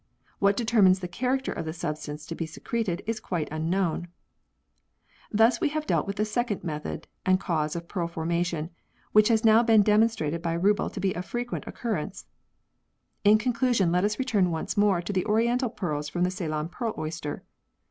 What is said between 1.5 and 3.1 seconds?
of the sub stance to be secreted